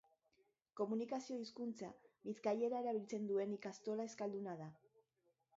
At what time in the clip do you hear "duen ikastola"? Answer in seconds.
3.33-4.11